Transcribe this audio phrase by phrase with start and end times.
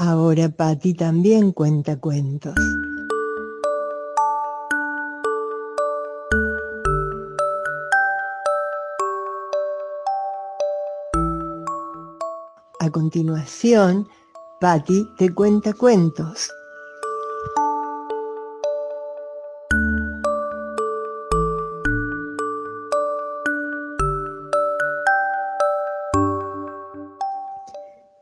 [0.00, 2.54] Ahora Patty también cuenta cuentos.
[12.78, 14.06] A continuación,
[14.60, 16.48] Patty te cuenta cuentos.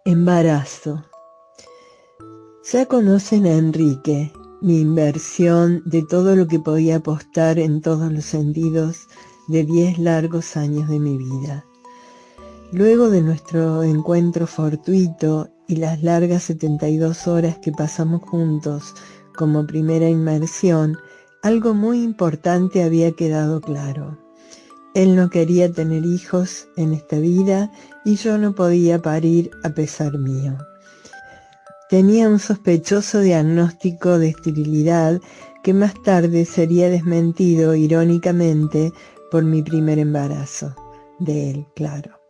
[0.07, 1.05] Embarazo.
[2.73, 8.25] Ya conocen a Enrique, mi inversión de todo lo que podía apostar en todos los
[8.25, 9.07] sentidos
[9.47, 11.65] de diez largos años de mi vida.
[12.73, 18.95] Luego de nuestro encuentro fortuito y las largas 72 horas que pasamos juntos
[19.37, 20.97] como primera inmersión,
[21.45, 24.19] algo muy importante había quedado claro.
[24.93, 27.71] Él no quería tener hijos en esta vida
[28.05, 30.59] y yo no podía parir a pesar mío.
[31.89, 35.21] Tenía un sospechoso diagnóstico de esterilidad
[35.63, 38.93] que más tarde sería desmentido irónicamente
[39.31, 40.75] por mi primer embarazo,
[41.21, 42.26] de él, claro.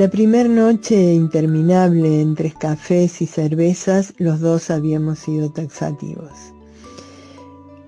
[0.00, 6.32] La primera noche interminable entre cafés y cervezas, los dos habíamos sido taxativos.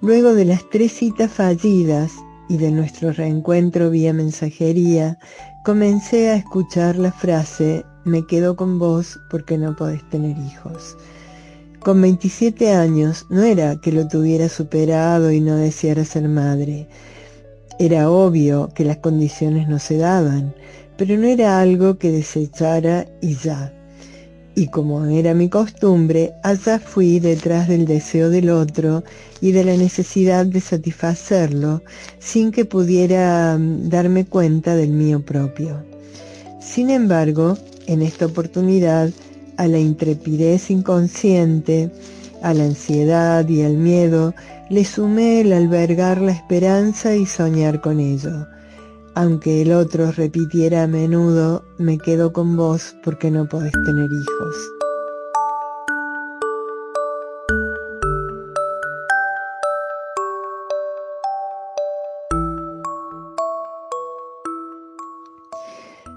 [0.02, 2.12] Luego de las tres citas fallidas
[2.50, 5.18] y de nuestro reencuentro vía mensajería,
[5.64, 10.98] comencé a escuchar la frase, me quedo con vos porque no podés tener hijos.
[11.80, 16.88] Con 27 años no era que lo tuviera superado y no deseara ser madre.
[17.78, 20.54] Era obvio que las condiciones no se daban
[20.96, 23.72] pero no era algo que desechara y ya.
[24.54, 29.02] Y como era mi costumbre, allá fui detrás del deseo del otro
[29.40, 31.82] y de la necesidad de satisfacerlo
[32.18, 35.82] sin que pudiera mm, darme cuenta del mío propio.
[36.60, 39.10] Sin embargo, en esta oportunidad,
[39.56, 41.90] a la intrepidez inconsciente,
[42.42, 44.34] a la ansiedad y al miedo,
[44.68, 48.46] le sumé el albergar la esperanza y soñar con ello
[49.14, 54.56] aunque el otro repitiera a menudo, me quedo con vos porque no podés tener hijos.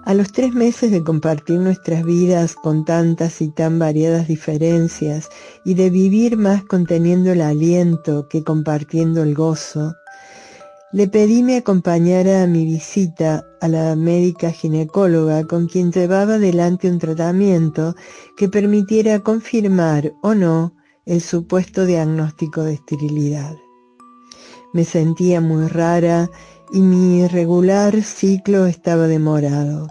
[0.05, 5.29] A los tres meses de compartir nuestras vidas con tantas y tan variadas diferencias
[5.63, 9.95] y de vivir más conteniendo el aliento que compartiendo el gozo,
[10.95, 16.89] le pedí me acompañara a mi visita a la médica ginecóloga con quien llevaba adelante
[16.89, 17.95] un tratamiento
[18.37, 20.73] que permitiera confirmar o no
[21.05, 23.57] el supuesto diagnóstico de esterilidad.
[24.73, 26.29] Me sentía muy rara
[26.71, 29.89] y mi irregular ciclo estaba demorado.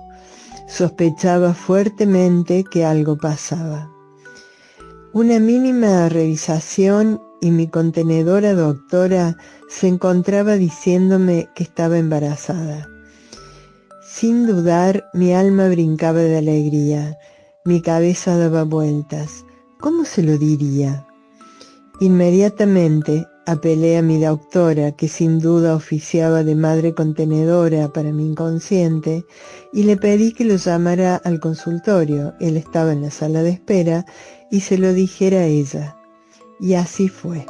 [0.66, 3.92] Sospechaba fuertemente que algo pasaba.
[5.12, 9.36] Una mínima revisación y mi contenedora doctora
[9.68, 12.88] se encontraba diciéndome que estaba embarazada.
[14.02, 17.18] Sin dudar, mi alma brincaba de alegría,
[17.66, 19.44] mi cabeza daba vueltas.
[19.78, 21.06] ¿Cómo se lo diría?
[22.00, 29.26] Inmediatamente apelé a mi doctora, que sin duda oficiaba de madre contenedora para mi inconsciente,
[29.70, 32.32] y le pedí que lo llamara al consultorio.
[32.40, 34.06] Él estaba en la sala de espera
[34.50, 35.96] y se lo dijera a ella.
[36.64, 37.44] Y así fue.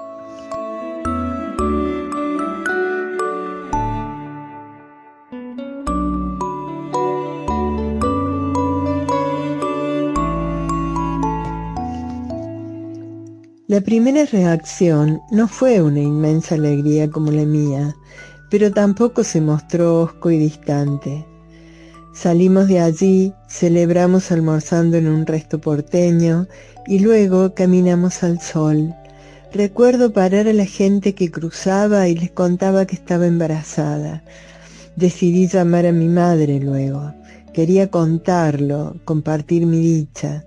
[13.69, 17.95] La primera reacción no fue una inmensa alegría como la mía,
[18.51, 21.25] pero tampoco se mostró osco y distante.
[22.13, 26.49] Salimos de allí, celebramos almorzando en un resto porteño
[26.89, 28.93] y luego caminamos al sol.
[29.55, 34.25] Recuerdo parar a la gente que cruzaba y les contaba que estaba embarazada.
[34.97, 37.15] Decidí llamar a mi madre luego.
[37.53, 40.45] Quería contarlo, compartir mi dicha.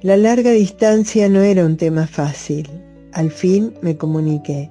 [0.00, 2.70] La larga distancia no era un tema fácil.
[3.12, 4.70] Al fin me comuniqué.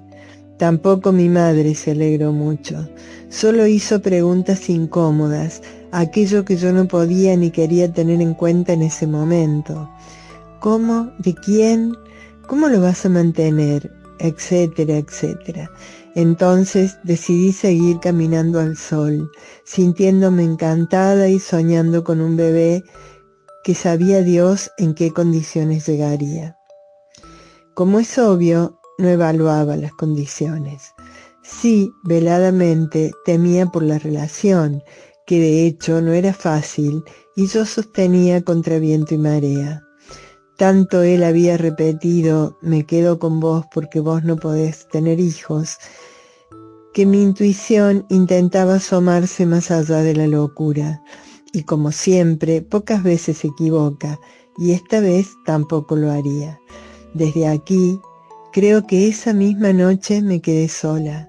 [0.58, 2.90] Tampoco mi madre se alegró mucho.
[3.30, 5.62] Solo hizo preguntas incómodas,
[5.92, 9.88] aquello que yo no podía ni quería tener en cuenta en ese momento.
[10.60, 11.12] ¿Cómo?
[11.20, 11.94] ¿De quién?
[12.48, 14.02] ¿Cómo lo vas a mantener?
[14.22, 15.72] etcétera, etcétera.
[16.16, 19.32] Entonces decidí seguir caminando al sol,
[19.66, 22.84] sintiéndome encantada y soñando con un bebé
[23.64, 26.58] que sabía Dios en qué condiciones llegaría.
[27.74, 30.94] Como es obvio, no evaluaba las condiciones.
[31.44, 34.84] Sí, veladamente temía por la relación,
[35.26, 37.04] que de hecho no era fácil,
[37.36, 39.84] y yo sostenía contra viento y marea.
[40.62, 45.80] Tanto él había repetido, me quedo con vos porque vos no podés tener hijos,
[46.94, 51.02] que mi intuición intentaba asomarse más allá de la locura,
[51.52, 54.20] y como siempre, pocas veces se equivoca,
[54.56, 56.60] y esta vez tampoco lo haría.
[57.16, 58.00] Desde aquí,
[58.54, 61.28] creo que esa misma noche me quedé sola.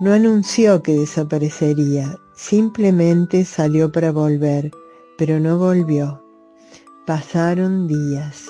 [0.00, 4.70] No anunció que desaparecería, simplemente salió para volver,
[5.18, 6.25] pero no volvió.
[7.06, 8.46] Pasaron días.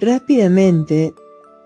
[0.00, 1.14] Rápidamente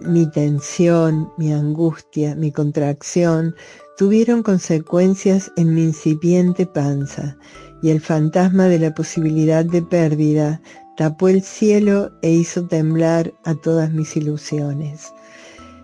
[0.01, 3.55] mi tensión, mi angustia, mi contracción
[3.97, 7.39] tuvieron consecuencias en mi incipiente panza
[7.81, 10.61] y el fantasma de la posibilidad de pérdida
[10.97, 15.13] tapó el cielo e hizo temblar a todas mis ilusiones.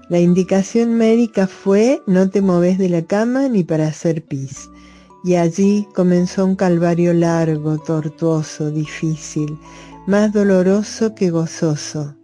[0.09, 4.69] La indicación médica fue no te moves de la cama ni para hacer pis.
[5.23, 9.59] Y allí comenzó un calvario largo, tortuoso, difícil,
[10.07, 12.17] más doloroso que gozoso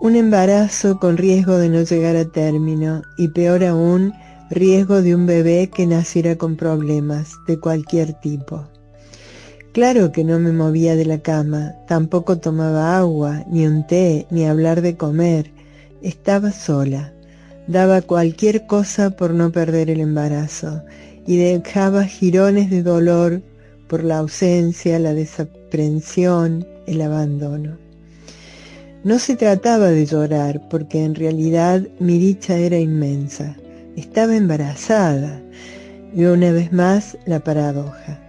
[0.00, 4.12] un embarazo con riesgo de no llegar a término y peor aún,
[4.50, 8.68] riesgo de un bebé que naciera con problemas de cualquier tipo.
[9.76, 14.46] Claro que no me movía de la cama, tampoco tomaba agua, ni un té, ni
[14.46, 15.50] hablar de comer.
[16.00, 17.12] Estaba sola.
[17.66, 20.82] Daba cualquier cosa por no perder el embarazo
[21.26, 23.42] y dejaba jirones de dolor
[23.86, 27.76] por la ausencia, la desaprensión, el abandono.
[29.04, 33.54] No se trataba de llorar, porque en realidad mi dicha era inmensa.
[33.94, 35.42] Estaba embarazada.
[36.14, 38.25] Y una vez más la paradoja.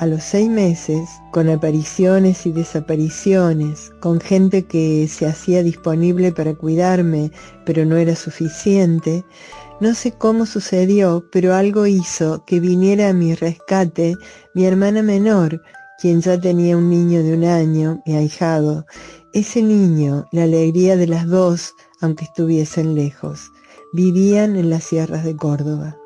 [0.00, 6.54] A los seis meses, con apariciones y desapariciones, con gente que se hacía disponible para
[6.54, 7.30] cuidarme,
[7.66, 9.26] pero no era suficiente,
[9.78, 14.14] no sé cómo sucedió, pero algo hizo que viniera a mi rescate
[14.54, 15.60] mi hermana menor,
[16.00, 18.86] quien ya tenía un niño de un año, mi ahijado,
[19.34, 23.52] ese niño, la alegría de las dos, aunque estuviesen lejos,
[23.92, 25.99] vivían en las sierras de Córdoba.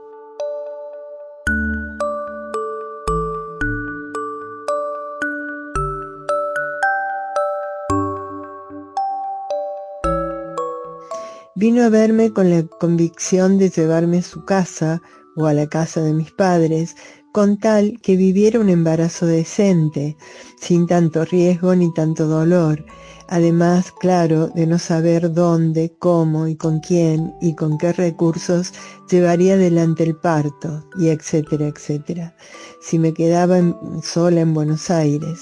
[11.65, 15.01] Vino a verme con la convicción de llevarme a su casa
[15.35, 16.95] o a la casa de mis padres,
[17.33, 20.19] con tal que viviera un embarazo decente,
[20.61, 22.85] sin tanto riesgo ni tanto dolor,
[23.29, 28.75] además, claro, de no saber dónde, cómo y con quién y con qué recursos
[29.11, 32.37] llevaría adelante el parto, y etcétera, etcétera,
[32.83, 33.59] si me quedaba
[34.03, 35.41] sola en Buenos Aires.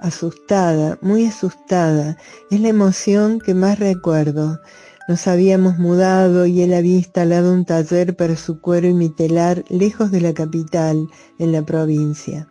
[0.00, 2.18] Asustada, muy asustada,
[2.50, 4.58] es la emoción que más recuerdo,
[5.06, 9.64] nos habíamos mudado y él había instalado un taller para su cuero y mi telar
[9.68, 11.08] lejos de la capital,
[11.38, 12.48] en la provincia.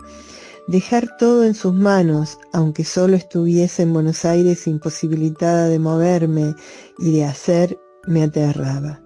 [0.68, 6.56] Dejar todo en sus manos, aunque solo estuviese en Buenos Aires imposibilitada de moverme
[7.00, 7.78] y de hacer,
[8.08, 9.02] me aterraba.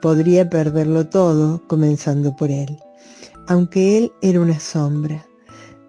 [0.00, 2.78] Podría perderlo todo, comenzando por él.
[3.46, 5.26] Aunque él era una sombra.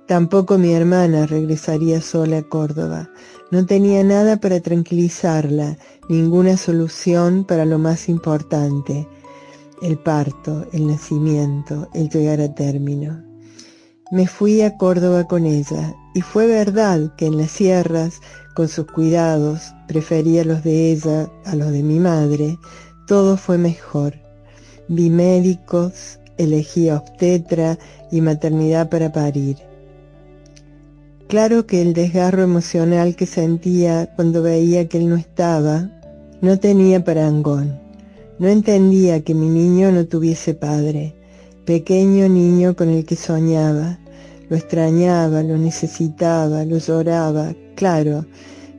[0.08, 3.10] Tampoco mi hermana regresaría sola a Córdoba.
[3.54, 5.78] No tenía nada para tranquilizarla,
[6.10, 9.08] ninguna solución para lo más importante,
[9.84, 13.24] el parto, el nacimiento, el llegar a término.
[14.12, 18.22] Me fui a Córdoba con ella, y fue verdad que en las sierras,
[18.56, 22.58] con sus cuidados, prefería los de ella a los de mi madre,
[23.06, 24.16] todo fue mejor.
[24.88, 27.78] Vi médicos, elegí obstetra
[28.12, 29.58] y maternidad para parir.
[31.28, 35.90] Claro que el desgarro emocional que sentía cuando veía que él no estaba,
[36.42, 37.80] no tenía parangón.
[38.40, 41.16] No entendía que mi niño no tuviese padre,
[41.66, 44.00] pequeño niño con el que soñaba.
[44.50, 48.26] Lo extrañaba, lo necesitaba, lo lloraba, claro,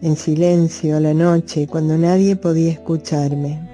[0.03, 3.74] en silencio a la noche, cuando nadie podía escucharme.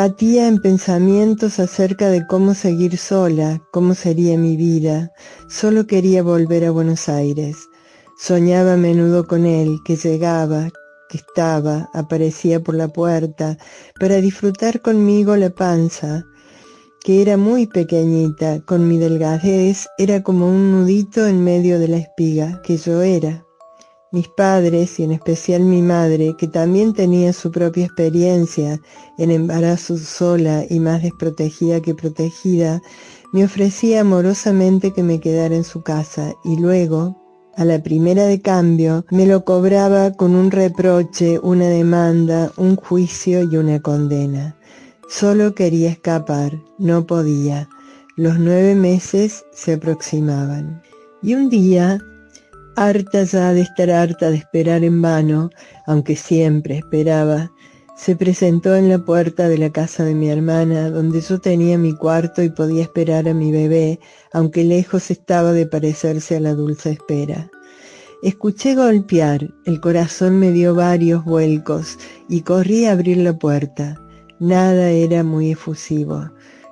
[0.00, 5.12] Debatía en pensamientos acerca de cómo seguir sola, cómo sería mi vida.
[5.46, 7.68] Solo quería volver a Buenos Aires.
[8.18, 10.70] Soñaba a menudo con él, que llegaba,
[11.10, 13.58] que estaba, aparecía por la puerta,
[14.00, 16.24] para disfrutar conmigo la panza.
[17.04, 21.98] que era muy pequeñita, con mi delgadez, era como un nudito en medio de la
[21.98, 23.44] espiga que yo era.
[24.12, 28.80] Mis padres, y en especial mi madre, que también tenía su propia experiencia
[29.18, 32.82] en embarazo sola y más desprotegida que protegida,
[33.32, 37.16] me ofrecía amorosamente que me quedara en su casa y luego,
[37.56, 43.44] a la primera de cambio, me lo cobraba con un reproche, una demanda, un juicio
[43.44, 44.56] y una condena.
[45.08, 47.68] Solo quería escapar, no podía.
[48.16, 50.82] Los nueve meses se aproximaban.
[51.22, 52.00] Y un día,
[52.80, 55.50] harta ya de estar harta de esperar en vano,
[55.86, 57.52] aunque siempre esperaba,
[57.94, 61.94] se presentó en la puerta de la casa de mi hermana, donde yo tenía mi
[61.94, 64.00] cuarto y podía esperar a mi bebé,
[64.32, 67.50] aunque lejos estaba de parecerse a la dulce espera.
[68.22, 71.98] Escuché golpear, el corazón me dio varios vuelcos
[72.30, 74.00] y corrí a abrir la puerta.
[74.38, 76.30] Nada era muy efusivo.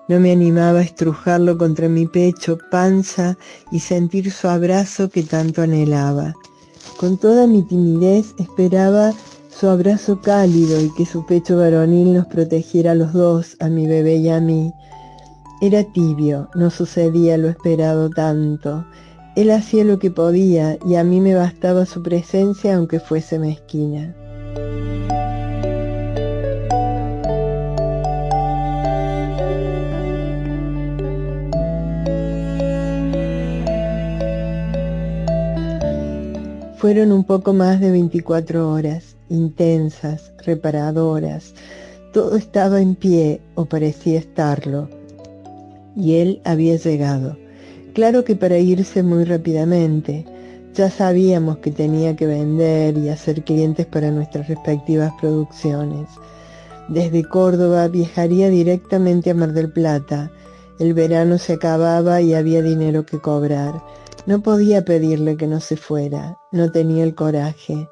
[0.08, 3.36] No me animaba a estrujarlo contra mi pecho, panza
[3.70, 6.34] y sentir su abrazo que tanto anhelaba.
[6.98, 9.12] Con toda mi timidez esperaba
[9.50, 13.86] su abrazo cálido y que su pecho varonil nos protegiera a los dos, a mi
[13.86, 14.72] bebé y a mí.
[15.60, 18.86] Era tibio, no sucedía lo esperado tanto.
[19.36, 24.14] Él hacía lo que podía y a mí me bastaba su presencia aunque fuese mezquina.
[36.78, 41.52] Fueron un poco más de 24 horas, intensas, reparadoras.
[42.12, 44.88] Todo estaba en pie, o parecía estarlo.
[45.96, 47.36] Y él había llegado.
[47.94, 50.24] Claro que para irse muy rápidamente.
[50.72, 56.08] Ya sabíamos que tenía que vender y hacer clientes para nuestras respectivas producciones.
[56.88, 60.30] Desde Córdoba viajaría directamente a Mar del Plata.
[60.78, 63.82] El verano se acababa y había dinero que cobrar.
[64.28, 67.88] No podía pedirle que no se fuera, no tenía el coraje.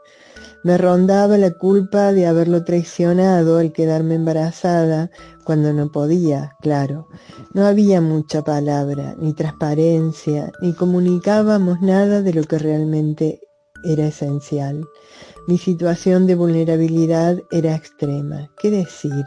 [0.62, 5.10] Me rondaba la culpa de haberlo traicionado al quedarme embarazada
[5.44, 7.08] cuando no podía, claro.
[7.54, 13.40] No había mucha palabra, ni transparencia, ni comunicábamos nada de lo que realmente
[13.82, 14.84] era esencial.
[15.48, 18.50] Mi situación de vulnerabilidad era extrema.
[18.58, 19.24] ¿Qué decir?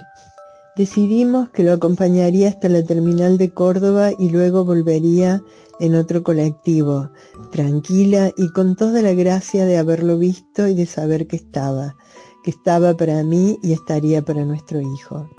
[0.80, 5.44] Decidimos que lo acompañaría hasta la terminal de Córdoba y luego volvería
[5.82, 7.10] en otro colectivo,
[7.52, 11.98] tranquila y con toda la gracia de haberlo visto y de saber que estaba,
[12.46, 15.30] que estaba para mí y estaría para nuestro hijo.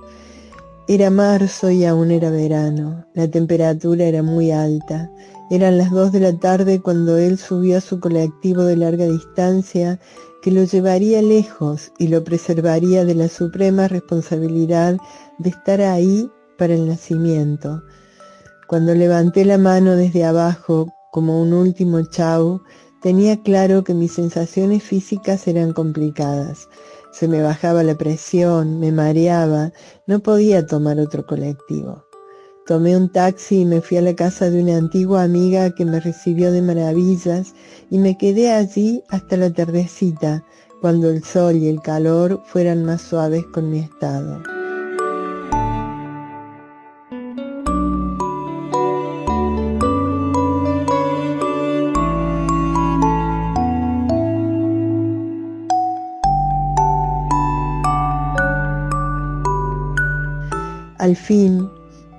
[0.86, 5.10] Era marzo y aún era verano, la temperatura era muy alta,
[5.50, 10.00] eran las dos de la tarde cuando él subió a su colectivo de larga distancia
[10.42, 14.96] que lo llevaría lejos y lo preservaría de la suprema responsabilidad
[15.38, 17.82] de estar ahí para el nacimiento.
[18.66, 22.62] Cuando levanté la mano desde abajo como un último chau,
[23.02, 26.68] tenía claro que mis sensaciones físicas eran complicadas.
[27.12, 29.72] Se me bajaba la presión, me mareaba,
[30.06, 32.09] no podía tomar otro colectivo.
[32.70, 35.98] Tomé un taxi y me fui a la casa de una antigua amiga que me
[35.98, 37.52] recibió de maravillas
[37.90, 40.44] y me quedé allí hasta la tardecita,
[40.80, 44.40] cuando el sol y el calor fueran más suaves con mi estado.
[60.98, 61.69] Al fin,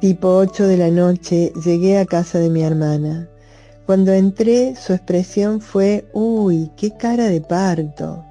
[0.01, 3.29] Tipo ocho de la noche llegué a casa de mi hermana.
[3.85, 8.25] Cuando entré su expresión fue, uy, qué cara de parto.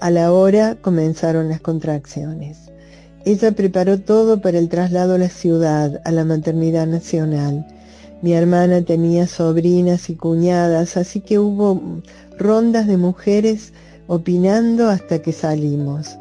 [0.00, 2.70] A la hora comenzaron las contracciones.
[3.26, 7.66] Ella preparó todo para el traslado a la ciudad, a la maternidad nacional.
[8.22, 12.00] Mi hermana tenía sobrinas y cuñadas, así que hubo
[12.38, 13.74] rondas de mujeres
[14.06, 16.16] opinando hasta que salimos.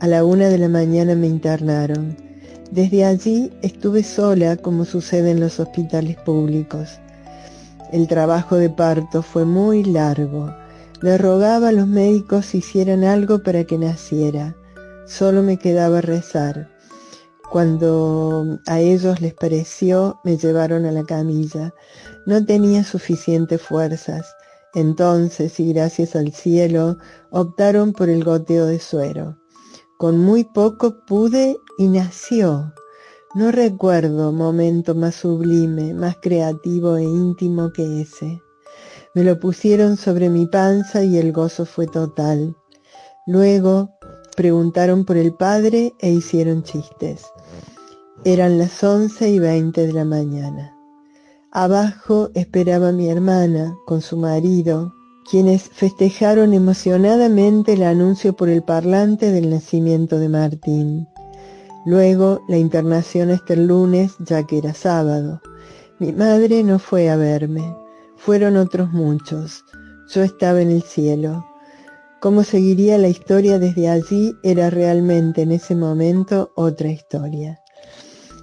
[0.00, 2.31] A la una de la mañana me internaron.
[2.72, 6.98] Desde allí estuve sola como sucede en los hospitales públicos.
[7.92, 10.50] El trabajo de parto fue muy largo.
[11.02, 14.56] Le rogaba a los médicos hicieran algo para que naciera.
[15.06, 16.70] Solo me quedaba rezar.
[17.50, 21.74] Cuando a ellos les pareció, me llevaron a la camilla.
[22.24, 24.34] No tenía suficientes fuerzas.
[24.72, 26.96] Entonces, y gracias al cielo,
[27.28, 29.41] optaron por el goteo de suero.
[30.02, 32.72] Con muy poco pude y nació.
[33.36, 38.42] No recuerdo momento más sublime, más creativo e íntimo que ese.
[39.14, 42.56] Me lo pusieron sobre mi panza y el gozo fue total.
[43.28, 43.90] Luego
[44.36, 47.22] preguntaron por el padre e hicieron chistes.
[48.24, 50.76] Eran las once y veinte de la mañana.
[51.52, 54.92] Abajo esperaba mi hermana con su marido,
[55.30, 61.08] quienes festejaron emocionadamente el anuncio por el parlante del nacimiento de Martín.
[61.84, 65.40] Luego la internación este lunes, ya que era sábado.
[65.98, 67.74] Mi madre no fue a verme,
[68.16, 69.64] fueron otros muchos.
[70.08, 71.44] Yo estaba en el cielo.
[72.20, 77.60] Cómo seguiría la historia desde allí era realmente en ese momento otra historia.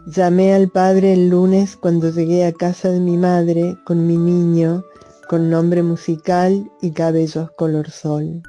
[0.05, 4.83] Llamé al padre el lunes cuando llegué a casa de mi madre con mi niño
[5.29, 8.41] con nombre musical y cabellos color sol.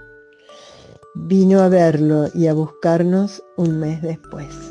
[1.14, 4.69] Vino a verlo y a buscarnos un mes después.